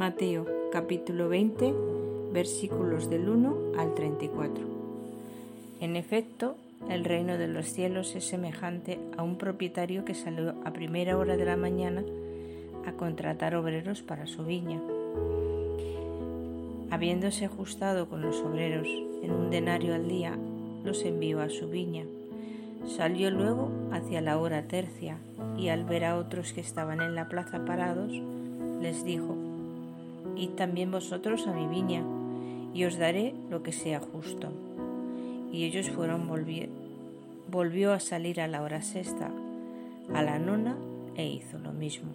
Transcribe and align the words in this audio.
Mateo 0.00 0.46
capítulo 0.72 1.28
20 1.28 1.74
versículos 2.32 3.10
del 3.10 3.28
1 3.28 3.72
al 3.76 3.94
34. 3.94 4.64
En 5.82 5.94
efecto, 5.94 6.56
el 6.88 7.04
reino 7.04 7.36
de 7.36 7.48
los 7.48 7.66
cielos 7.66 8.16
es 8.16 8.24
semejante 8.24 8.98
a 9.18 9.22
un 9.22 9.36
propietario 9.36 10.06
que 10.06 10.14
salió 10.14 10.54
a 10.64 10.72
primera 10.72 11.18
hora 11.18 11.36
de 11.36 11.44
la 11.44 11.58
mañana 11.58 12.02
a 12.86 12.92
contratar 12.92 13.54
obreros 13.54 14.00
para 14.00 14.26
su 14.26 14.42
viña. 14.42 14.80
Habiéndose 16.90 17.44
ajustado 17.44 18.08
con 18.08 18.22
los 18.22 18.40
obreros 18.40 18.88
en 19.22 19.32
un 19.32 19.50
denario 19.50 19.94
al 19.94 20.08
día, 20.08 20.34
los 20.82 21.04
envió 21.04 21.42
a 21.42 21.50
su 21.50 21.68
viña. 21.68 22.06
Salió 22.86 23.30
luego 23.30 23.70
hacia 23.92 24.22
la 24.22 24.38
hora 24.38 24.62
tercia 24.62 25.18
y 25.58 25.68
al 25.68 25.84
ver 25.84 26.06
a 26.06 26.16
otros 26.16 26.54
que 26.54 26.62
estaban 26.62 27.02
en 27.02 27.14
la 27.14 27.28
plaza 27.28 27.66
parados, 27.66 28.14
les 28.80 29.04
dijo, 29.04 29.36
Id 30.40 30.52
también 30.52 30.90
vosotros 30.90 31.46
a 31.46 31.52
mi 31.52 31.66
viña, 31.66 32.02
y 32.72 32.84
os 32.84 32.96
daré 32.96 33.34
lo 33.50 33.62
que 33.62 33.72
sea 33.72 34.00
justo. 34.00 34.48
Y 35.52 35.64
ellos 35.64 35.90
fueron, 35.90 36.26
volvió 37.50 37.92
a 37.92 38.00
salir 38.00 38.40
a 38.40 38.48
la 38.48 38.62
hora 38.62 38.80
sexta, 38.80 39.30
a 40.14 40.22
la 40.22 40.38
nona, 40.38 40.78
e 41.14 41.26
hizo 41.26 41.58
lo 41.58 41.72
mismo. 41.72 42.12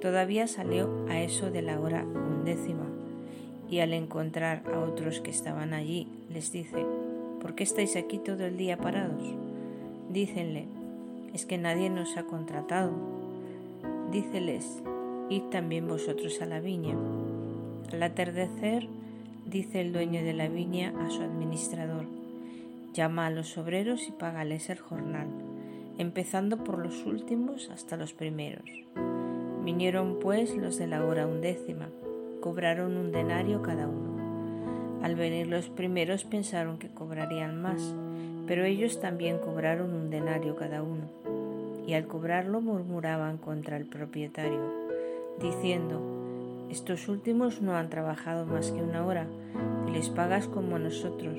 Todavía 0.00 0.46
salió 0.46 0.88
a 1.10 1.20
eso 1.20 1.50
de 1.50 1.60
la 1.60 1.78
hora 1.78 2.04
undécima, 2.04 2.86
y 3.68 3.80
al 3.80 3.92
encontrar 3.92 4.62
a 4.72 4.78
otros 4.78 5.20
que 5.20 5.30
estaban 5.30 5.74
allí, 5.74 6.08
les 6.32 6.50
dice, 6.50 6.86
¿por 7.42 7.54
qué 7.54 7.64
estáis 7.64 7.96
aquí 7.96 8.18
todo 8.18 8.46
el 8.46 8.56
día 8.56 8.78
parados? 8.78 9.22
Dícenle, 10.10 10.64
es 11.34 11.44
que 11.44 11.58
nadie 11.58 11.90
nos 11.90 12.16
ha 12.16 12.22
contratado. 12.22 12.92
Díceles, 14.12 14.82
id 15.28 15.42
también 15.50 15.88
vosotros 15.88 16.40
a 16.40 16.46
la 16.46 16.60
viña. 16.60 16.94
Al 17.92 18.02
atardecer, 18.02 18.88
dice 19.44 19.80
el 19.80 19.92
dueño 19.92 20.22
de 20.22 20.32
la 20.32 20.48
viña 20.48 20.92
a 21.04 21.10
su 21.10 21.22
administrador, 21.22 22.04
llama 22.92 23.26
a 23.26 23.30
los 23.30 23.58
obreros 23.58 24.08
y 24.08 24.12
págales 24.12 24.70
el 24.70 24.78
jornal, 24.78 25.28
empezando 25.98 26.62
por 26.64 26.78
los 26.78 27.04
últimos 27.04 27.70
hasta 27.70 27.96
los 27.96 28.12
primeros. 28.12 28.64
Vinieron 29.64 30.18
pues 30.20 30.56
los 30.56 30.78
de 30.78 30.86
la 30.86 31.04
hora 31.04 31.26
undécima, 31.26 31.88
cobraron 32.40 32.96
un 32.96 33.10
denario 33.10 33.62
cada 33.62 33.88
uno. 33.88 35.02
Al 35.02 35.16
venir 35.16 35.48
los 35.48 35.68
primeros 35.68 36.24
pensaron 36.24 36.78
que 36.78 36.88
cobrarían 36.88 37.60
más, 37.60 37.94
pero 38.46 38.64
ellos 38.64 39.00
también 39.00 39.38
cobraron 39.38 39.92
un 39.92 40.10
denario 40.10 40.54
cada 40.54 40.82
uno, 40.82 41.10
y 41.86 41.94
al 41.94 42.06
cobrarlo 42.06 42.60
murmuraban 42.60 43.38
contra 43.38 43.76
el 43.76 43.86
propietario, 43.86 44.85
diciendo, 45.40 46.00
estos 46.70 47.08
últimos 47.08 47.62
no 47.62 47.76
han 47.76 47.90
trabajado 47.90 48.46
más 48.46 48.70
que 48.70 48.82
una 48.82 49.04
hora, 49.04 49.26
y 49.86 49.90
les 49.92 50.08
pagas 50.08 50.48
como 50.48 50.78
nosotros, 50.78 51.38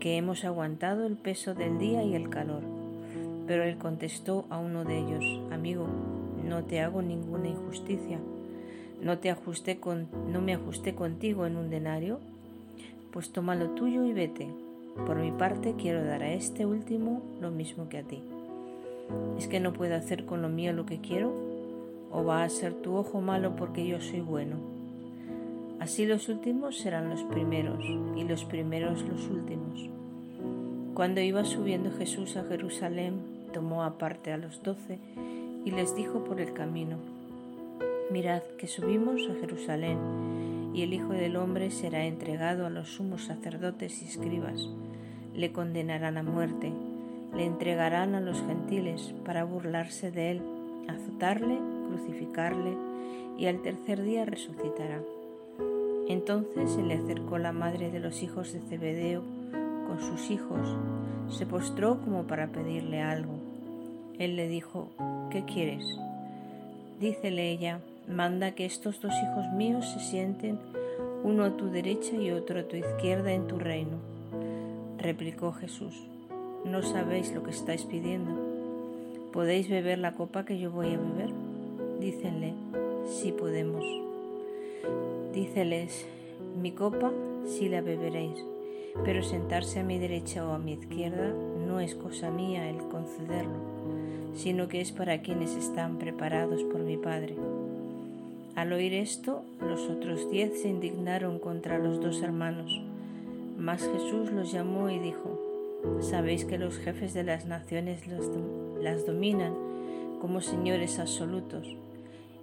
que 0.00 0.16
hemos 0.16 0.44
aguantado 0.44 1.06
el 1.06 1.16
peso 1.16 1.54
del 1.54 1.78
día 1.78 2.02
y 2.02 2.14
el 2.14 2.28
calor. 2.28 2.62
Pero 3.46 3.62
él 3.62 3.76
contestó 3.78 4.46
a 4.50 4.58
uno 4.58 4.84
de 4.84 4.98
ellos, 4.98 5.24
amigo, 5.52 5.86
no 6.48 6.64
te 6.64 6.80
hago 6.80 7.02
ninguna 7.02 7.48
injusticia. 7.48 8.18
¿No, 9.02 9.18
te 9.18 9.30
ajusté 9.30 9.78
con, 9.80 10.08
¿No 10.32 10.40
me 10.40 10.54
ajusté 10.54 10.94
contigo 10.94 11.46
en 11.46 11.56
un 11.56 11.68
denario? 11.68 12.20
Pues 13.12 13.30
toma 13.30 13.54
lo 13.54 13.70
tuyo 13.70 14.04
y 14.04 14.12
vete. 14.12 14.48
Por 15.06 15.16
mi 15.16 15.30
parte 15.30 15.74
quiero 15.76 16.04
dar 16.04 16.22
a 16.22 16.32
este 16.32 16.64
último 16.64 17.22
lo 17.40 17.50
mismo 17.50 17.88
que 17.88 17.98
a 17.98 18.02
ti. 18.02 18.22
¿Es 19.38 19.48
que 19.48 19.60
no 19.60 19.72
puedo 19.72 19.94
hacer 19.94 20.24
con 20.24 20.40
lo 20.40 20.48
mío 20.48 20.72
lo 20.72 20.86
que 20.86 21.00
quiero? 21.00 21.43
¿O 22.16 22.22
va 22.22 22.44
a 22.44 22.48
ser 22.48 22.74
tu 22.74 22.94
ojo 22.94 23.20
malo 23.20 23.56
porque 23.56 23.84
yo 23.84 24.00
soy 24.00 24.20
bueno? 24.20 24.56
Así 25.80 26.06
los 26.06 26.28
últimos 26.28 26.78
serán 26.78 27.10
los 27.10 27.24
primeros 27.24 27.84
y 28.14 28.22
los 28.22 28.44
primeros 28.44 29.02
los 29.02 29.28
últimos. 29.28 29.90
Cuando 30.94 31.20
iba 31.20 31.44
subiendo 31.44 31.90
Jesús 31.90 32.36
a 32.36 32.44
Jerusalén, 32.44 33.20
tomó 33.52 33.82
aparte 33.82 34.32
a 34.32 34.36
los 34.36 34.62
doce 34.62 35.00
y 35.64 35.72
les 35.72 35.96
dijo 35.96 36.22
por 36.22 36.40
el 36.40 36.52
camino, 36.52 36.98
Mirad 38.12 38.42
que 38.58 38.68
subimos 38.68 39.20
a 39.28 39.34
Jerusalén 39.40 39.98
y 40.72 40.82
el 40.82 40.94
Hijo 40.94 41.14
del 41.14 41.34
Hombre 41.34 41.72
será 41.72 42.04
entregado 42.04 42.64
a 42.64 42.70
los 42.70 42.90
sumos 42.90 43.24
sacerdotes 43.24 44.02
y 44.02 44.04
escribas. 44.04 44.68
Le 45.34 45.50
condenarán 45.50 46.16
a 46.16 46.22
muerte, 46.22 46.72
le 47.34 47.44
entregarán 47.44 48.14
a 48.14 48.20
los 48.20 48.40
gentiles 48.42 49.14
para 49.24 49.42
burlarse 49.42 50.12
de 50.12 50.30
él, 50.30 50.42
azotarle, 50.86 51.73
crucificarle 51.94 52.76
y 53.38 53.46
al 53.46 53.62
tercer 53.62 54.02
día 54.02 54.24
resucitará. 54.24 55.00
Entonces 56.08 56.70
se 56.70 56.82
le 56.82 56.94
acercó 56.94 57.38
la 57.38 57.52
madre 57.52 57.90
de 57.90 58.00
los 58.00 58.22
hijos 58.22 58.52
de 58.52 58.60
Zebedeo 58.60 59.22
con 59.86 60.00
sus 60.00 60.30
hijos, 60.30 60.76
se 61.28 61.46
postró 61.46 62.00
como 62.00 62.24
para 62.24 62.48
pedirle 62.48 63.00
algo. 63.00 63.34
Él 64.18 64.36
le 64.36 64.48
dijo, 64.48 64.90
¿qué 65.30 65.44
quieres? 65.44 65.84
Dícele 67.00 67.50
ella, 67.50 67.80
manda 68.08 68.52
que 68.52 68.66
estos 68.66 69.00
dos 69.00 69.12
hijos 69.12 69.52
míos 69.54 69.88
se 69.88 70.00
sienten 70.00 70.58
uno 71.22 71.44
a 71.44 71.56
tu 71.56 71.70
derecha 71.70 72.16
y 72.16 72.30
otro 72.30 72.60
a 72.60 72.64
tu 72.64 72.76
izquierda 72.76 73.32
en 73.32 73.46
tu 73.46 73.58
reino. 73.58 73.98
Replicó 74.98 75.52
Jesús, 75.52 75.94
no 76.64 76.82
sabéis 76.82 77.34
lo 77.34 77.42
que 77.42 77.50
estáis 77.50 77.84
pidiendo. 77.84 78.32
¿Podéis 79.32 79.68
beber 79.68 79.98
la 79.98 80.12
copa 80.12 80.44
que 80.44 80.58
yo 80.58 80.70
voy 80.70 80.94
a 80.94 80.98
beber? 80.98 81.43
Dícenle, 82.00 82.54
sí 83.06 83.32
podemos. 83.32 83.84
Díceles, 85.32 86.06
mi 86.60 86.72
copa 86.72 87.12
sí 87.46 87.68
la 87.68 87.80
beberéis, 87.80 88.44
pero 89.04 89.22
sentarse 89.22 89.80
a 89.80 89.84
mi 89.84 89.98
derecha 89.98 90.46
o 90.46 90.52
a 90.52 90.58
mi 90.58 90.72
izquierda 90.74 91.32
no 91.66 91.80
es 91.80 91.94
cosa 91.94 92.30
mía 92.30 92.68
el 92.68 92.78
concederlo 92.88 93.74
sino 94.36 94.68
que 94.68 94.80
es 94.80 94.92
para 94.92 95.22
quienes 95.22 95.54
están 95.54 95.98
preparados 95.98 96.62
por 96.64 96.80
mi 96.80 96.96
Padre. 96.96 97.36
Al 98.56 98.72
oír 98.72 98.94
esto, 98.94 99.42
los 99.60 99.88
otros 99.88 100.30
diez 100.30 100.62
se 100.62 100.68
indignaron 100.68 101.38
contra 101.38 101.78
los 101.78 102.00
dos 102.00 102.22
hermanos, 102.22 102.80
mas 103.58 103.82
Jesús 103.82 104.30
los 104.32 104.52
llamó 104.52 104.90
y 104.90 104.98
dijo, 104.98 105.40
Sabéis 106.00 106.44
que 106.44 106.56
los 106.56 106.78
jefes 106.78 107.12
de 107.12 107.24
las 107.24 107.46
naciones 107.46 108.06
las 108.06 109.06
dominan 109.06 109.52
como 110.20 110.40
señores 110.40 110.98
absolutos, 110.98 111.76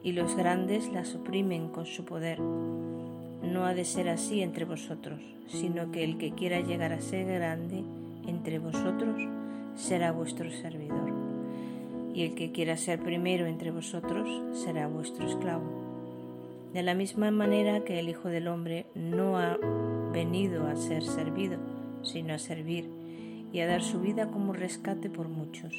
y 0.03 0.13
los 0.13 0.35
grandes 0.35 0.91
las 0.91 1.16
oprimen 1.16 1.69
con 1.69 1.85
su 1.85 2.06
poder. 2.06 2.39
No 2.39 3.66
ha 3.66 3.73
de 3.73 3.85
ser 3.85 4.09
así 4.09 4.41
entre 4.41 4.66
vosotros, 4.66 5.19
sino 5.47 5.91
que 5.91 6.03
el 6.03 6.17
que 6.17 6.31
quiera 6.31 6.62
llegar 6.62 6.94
a 6.94 7.01
ser 7.01 7.25
grande 7.25 7.84
entre 8.28 8.59
vosotros 8.59 9.22
será 9.75 10.11
vuestro 10.11 10.51
servidor 10.51 11.22
y 12.13 12.23
el 12.23 12.35
que 12.35 12.51
quiera 12.51 12.78
ser 12.78 13.00
primero 13.00 13.45
entre 13.45 13.72
vosotros 13.72 14.28
será 14.53 14.88
vuestro 14.88 15.28
esclavo. 15.28 15.63
De 16.73 16.84
la 16.84 16.94
misma 16.94 17.31
manera 17.31 17.84
que 17.84 18.00
el 18.00 18.09
Hijo 18.09 18.29
del 18.29 18.47
Hombre 18.47 18.85
no 18.95 19.38
ha 19.38 19.57
venido 20.11 20.67
a 20.67 20.75
ser 20.75 21.03
servido, 21.03 21.57
sino 22.01 22.34
a 22.34 22.40
servir 22.40 22.90
y 23.53 23.59
a 23.59 23.67
dar 23.67 23.84
su 23.84 24.00
vida 24.00 24.28
como 24.28 24.53
rescate 24.53 25.09
por 25.09 25.28
muchos. 25.28 25.73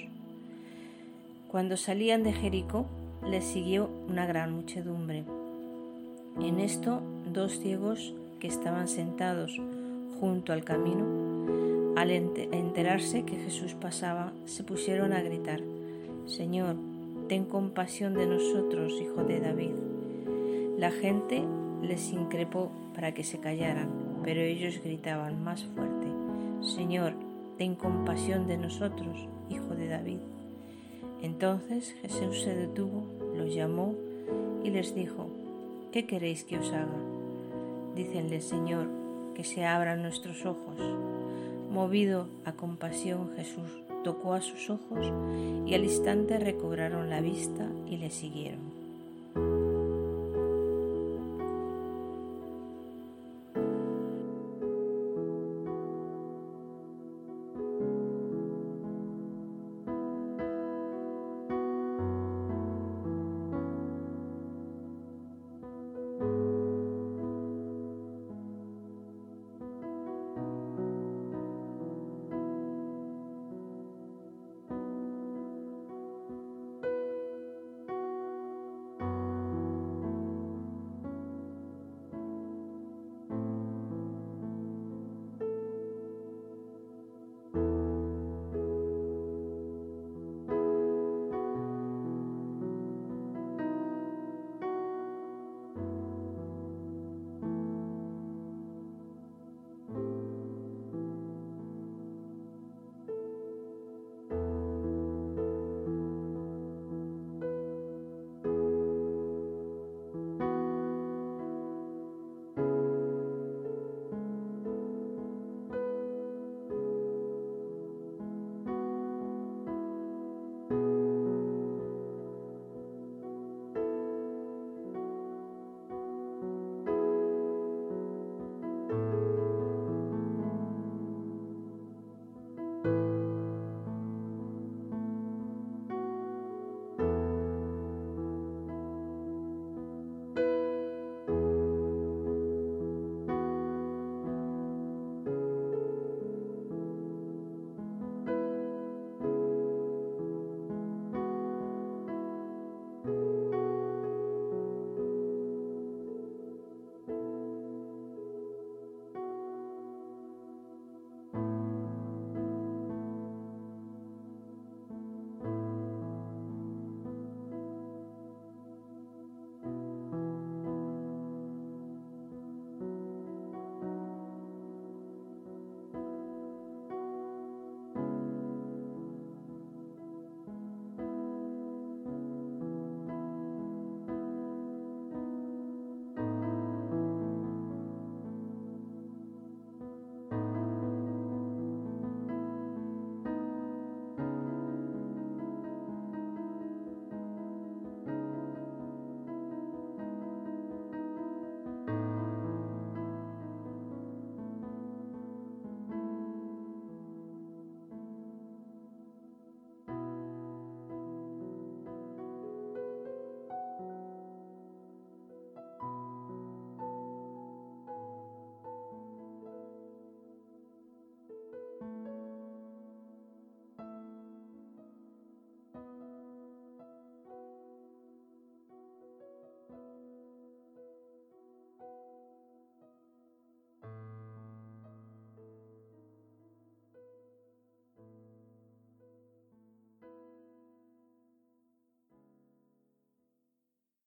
Cuando 1.48 1.76
salían 1.76 2.22
de 2.22 2.32
Jericó, 2.32 2.86
les 3.28 3.44
siguió 3.44 3.88
una 4.08 4.26
gran 4.26 4.52
muchedumbre. 4.52 5.24
En 6.40 6.58
esto, 6.58 7.02
dos 7.32 7.58
ciegos 7.58 8.14
que 8.40 8.48
estaban 8.48 8.88
sentados 8.88 9.60
junto 10.18 10.52
al 10.52 10.64
camino, 10.64 11.04
al 11.96 12.10
enterarse 12.10 13.24
que 13.24 13.36
Jesús 13.36 13.74
pasaba, 13.74 14.32
se 14.46 14.64
pusieron 14.64 15.12
a 15.12 15.22
gritar, 15.22 15.60
Señor, 16.26 16.76
ten 17.28 17.44
compasión 17.44 18.14
de 18.14 18.26
nosotros, 18.26 18.92
hijo 19.00 19.24
de 19.24 19.40
David. 19.40 19.72
La 20.78 20.90
gente 20.90 21.42
les 21.82 22.12
increpó 22.12 22.70
para 22.94 23.12
que 23.12 23.24
se 23.24 23.38
callaran, 23.38 23.88
pero 24.24 24.40
ellos 24.40 24.80
gritaban 24.82 25.42
más 25.42 25.64
fuerte, 25.64 26.06
Señor, 26.62 27.12
ten 27.58 27.74
compasión 27.74 28.46
de 28.46 28.56
nosotros, 28.56 29.28
hijo 29.50 29.74
de 29.74 29.88
David. 29.88 30.18
Entonces 31.22 31.94
Jesús 32.02 32.42
se 32.42 32.54
detuvo, 32.54 33.04
los 33.36 33.54
llamó 33.54 33.94
y 34.64 34.70
les 34.70 34.94
dijo, 34.94 35.28
¿qué 35.92 36.04
queréis 36.04 36.44
que 36.44 36.58
os 36.58 36.68
haga? 36.72 36.98
Dícenle, 37.94 38.40
Señor, 38.40 38.86
que 39.34 39.44
se 39.44 39.64
abran 39.64 40.02
nuestros 40.02 40.44
ojos. 40.44 40.76
Movido 41.70 42.26
a 42.44 42.52
compasión, 42.52 43.30
Jesús 43.36 43.70
tocó 44.02 44.34
a 44.34 44.40
sus 44.40 44.68
ojos 44.68 45.12
y 45.66 45.74
al 45.74 45.84
instante 45.84 46.38
recobraron 46.38 47.08
la 47.08 47.20
vista 47.20 47.68
y 47.88 47.96
le 47.98 48.10
siguieron. 48.10 48.81